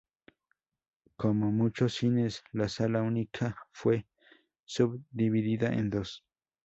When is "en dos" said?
5.73-6.25